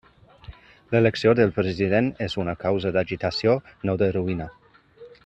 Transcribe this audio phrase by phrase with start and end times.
[0.93, 3.55] L'elecció del president és una causa d'agitació,
[3.91, 4.49] no de ruïna.